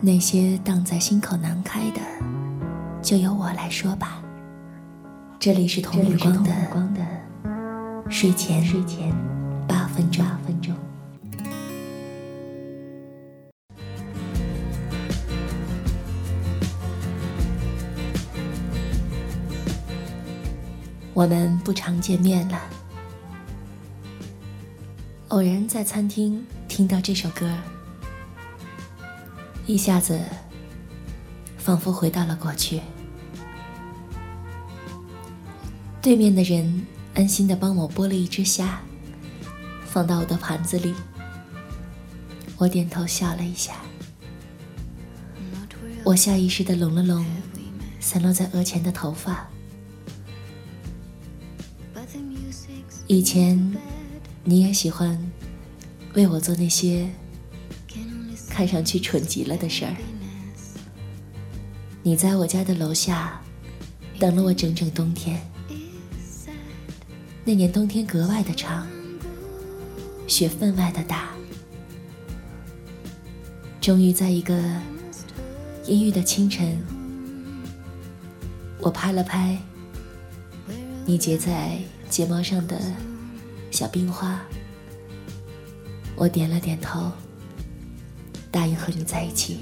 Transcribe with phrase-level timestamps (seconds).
[0.00, 2.00] 那些荡在心口难开的，
[3.02, 4.22] 就由我来说吧。
[5.40, 7.04] 这里是童日光的
[8.08, 9.12] 睡前睡前
[9.66, 10.24] 八分钟。
[21.12, 22.60] 我们不常见面了，
[25.28, 27.52] 偶然在餐厅听到这首歌。
[29.68, 30.18] 一下子，
[31.58, 32.80] 仿佛回到了过去。
[36.00, 38.80] 对面的人安心的帮我剥了一只虾，
[39.84, 40.94] 放到我的盘子里。
[42.56, 43.74] 我点头笑了一下。
[46.02, 47.26] 我下意识的拢了拢
[48.00, 49.46] 散落在额前的头发。
[53.06, 53.76] 以前，
[54.44, 55.30] 你也喜欢
[56.14, 57.10] 为我做那些。
[58.58, 59.94] 看上去蠢极了的事儿，
[62.02, 63.40] 你在我家的楼下
[64.18, 65.40] 等了我整整冬天。
[67.44, 68.84] 那年冬天格外的长，
[70.26, 71.28] 雪分外的大。
[73.80, 74.60] 终于在一个
[75.86, 76.84] 阴郁的清晨，
[78.80, 79.56] 我拍了拍
[81.06, 81.78] 你结在
[82.10, 82.76] 睫毛上的
[83.70, 84.42] 小冰花，
[86.16, 87.12] 我点了点头。
[88.50, 89.58] 答应和你在一起，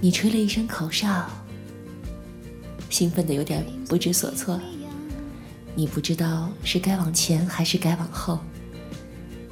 [0.00, 1.28] 你吹了一声口哨，
[2.90, 4.60] 兴奋的有点不知所措。
[5.74, 8.38] 你不知道是该往前还是该往后。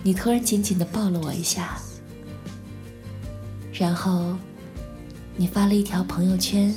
[0.05, 1.81] 你突然紧紧的抱了我一下，
[3.73, 4.37] 然后
[5.37, 6.73] 你发了一条朋友圈，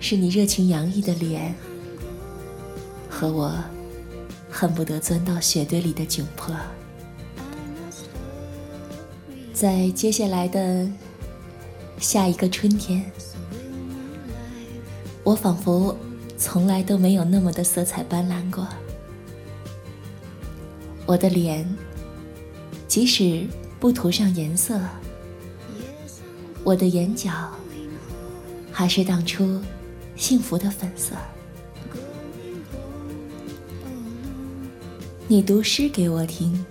[0.00, 1.54] 是你热情洋溢的脸
[3.08, 3.54] 和我
[4.50, 6.54] 恨不得钻到雪堆里的窘迫。
[9.62, 10.90] 在接下来的
[12.00, 13.00] 下一个春天，
[15.22, 15.96] 我仿佛
[16.36, 18.66] 从来都没有那么的色彩斑斓过。
[21.06, 21.64] 我的脸，
[22.88, 23.46] 即使
[23.78, 24.80] 不涂上颜色，
[26.64, 27.30] 我的眼角
[28.72, 29.60] 还是当初
[30.16, 31.14] 幸福的粉色。
[35.28, 36.66] 你读诗给我听，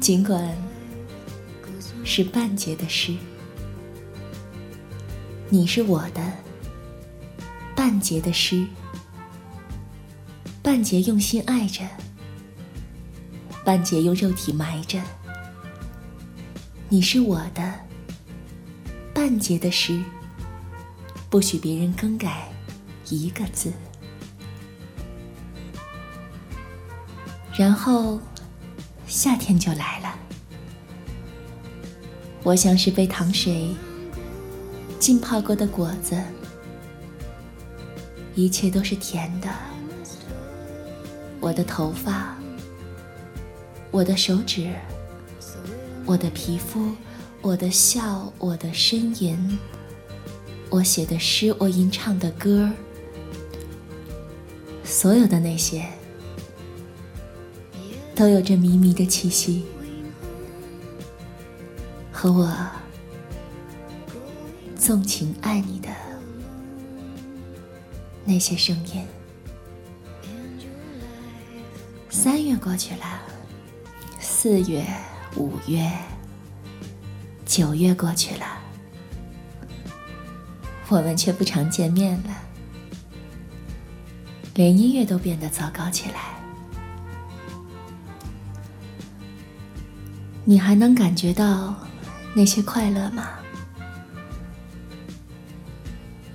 [0.00, 0.69] 尽管。
[2.12, 3.14] 是半截的诗，
[5.48, 6.20] 你是我的
[7.76, 8.66] 半截的诗，
[10.60, 11.84] 半截用心爱着，
[13.64, 15.00] 半截用肉体埋着。
[16.88, 17.72] 你是我的
[19.14, 20.02] 半截的诗，
[21.30, 22.48] 不许别人更改
[23.08, 23.72] 一个字。
[27.56, 28.20] 然后，
[29.06, 30.16] 夏天就来了。
[32.42, 33.68] 我像是被糖水
[34.98, 36.18] 浸泡过的果子，
[38.34, 39.48] 一切都是甜的。
[41.38, 42.36] 我的头发，
[43.90, 44.70] 我的手指，
[46.04, 46.92] 我的皮肤，
[47.42, 49.58] 我的笑，我的呻吟，
[50.70, 52.70] 我写的诗，我吟唱的歌，
[54.82, 55.86] 所有的那些，
[58.14, 59.64] 都有着迷迷的气息。
[62.22, 62.54] 和我
[64.76, 65.88] 纵情爱你的
[68.26, 69.06] 那些声音。
[72.10, 73.22] 三月过去了，
[74.18, 74.84] 四月、
[75.36, 75.90] 五月、
[77.46, 78.44] 九月过去了，
[80.90, 82.36] 我们却不常见面了，
[84.52, 86.38] 连音乐都变得糟糕起来。
[90.44, 91.74] 你还能感觉到？
[92.34, 93.28] 那些快乐吗？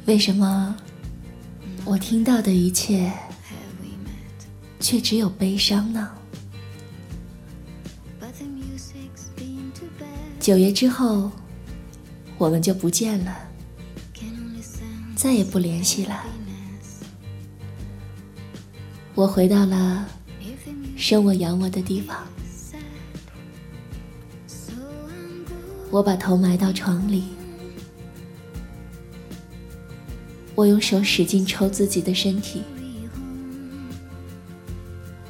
[0.06, 0.76] 为什么
[1.84, 3.12] 我听到的一切
[4.80, 6.12] 却只有悲伤呢？
[10.40, 11.32] 九月之后，
[12.38, 13.36] 我们就不见了，
[15.16, 16.24] 再也不联系了。
[19.16, 20.06] 我回到了
[20.96, 22.16] 生我养我的地方。
[25.96, 27.24] 我把头埋到床里，
[30.54, 32.64] 我用手使劲抽自己的身体，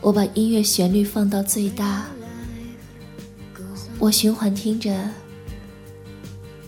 [0.02, 2.08] 我把音乐旋律放到最大，
[4.00, 5.08] 我循环听着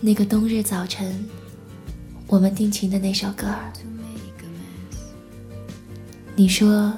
[0.00, 1.28] 那个冬日早晨
[2.28, 3.72] 我们定情的那首歌儿。
[6.36, 6.96] 你说，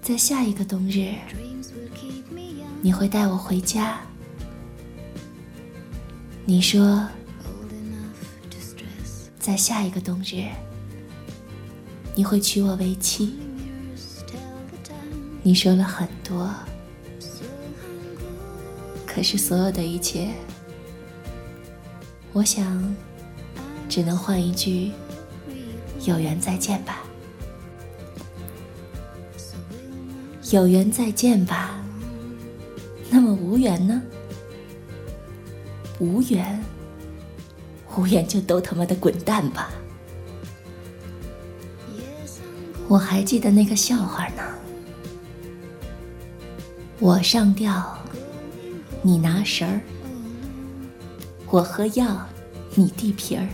[0.00, 1.12] 在下一个冬日，
[2.80, 4.00] 你会带我回家。
[6.44, 7.06] 你说，
[9.38, 10.44] 在下一个冬日，
[12.16, 13.38] 你会娶我为妻。
[15.44, 16.52] 你说了很多，
[19.06, 20.30] 可是所有的一切，
[22.32, 22.94] 我想，
[23.88, 24.90] 只能换一句
[26.04, 27.04] “有缘再见吧”。
[30.50, 31.80] 有缘再见吧。
[33.08, 34.02] 那么无缘呢？
[35.98, 36.62] 无缘，
[37.96, 39.70] 无缘就都他妈的滚蛋吧！
[42.88, 44.42] 我还记得那个笑话呢。
[46.98, 47.98] 我上吊，
[49.00, 49.80] 你拿绳儿；
[51.50, 52.26] 我喝药，
[52.74, 53.46] 你递瓶儿；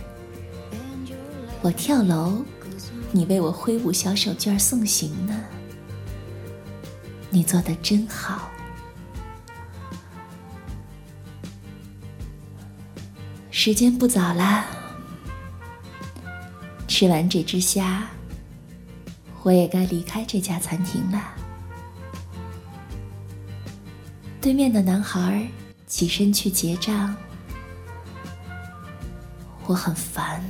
[1.61, 2.43] 我跳楼，
[3.11, 5.39] 你为我挥舞小手绢送行呢。
[7.29, 8.49] 你做的真好。
[13.69, 14.65] 时间不早了，
[16.87, 18.03] 吃完这只虾，
[19.43, 21.21] 我也该离开这家餐厅了。
[24.41, 25.47] 对面的男孩
[25.85, 27.15] 起身去结账，
[29.67, 30.43] 我很烦。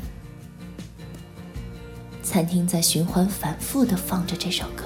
[2.24, 4.86] 餐厅在循环反复的放着这首歌，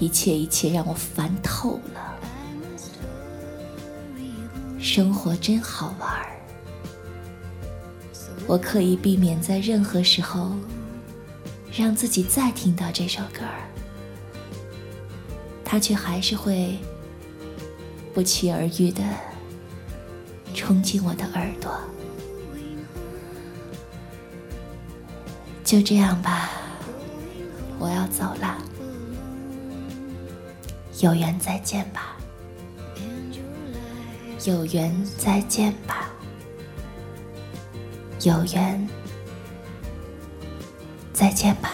[0.00, 2.14] 一切一切让我烦透了。
[4.84, 6.26] 生活真好玩儿，
[8.46, 10.52] 我刻意避免在任何时候
[11.72, 13.64] 让自己再听到这首歌儿，
[15.64, 16.76] 它却还是会
[18.12, 19.02] 不期而遇的
[20.52, 21.80] 冲进我的耳朵。
[25.64, 26.50] 就这样吧，
[27.78, 28.58] 我要走了，
[31.00, 32.13] 有缘再见吧。
[34.44, 36.10] 有缘再见吧，
[38.20, 38.88] 有缘
[41.14, 41.72] 再见吧。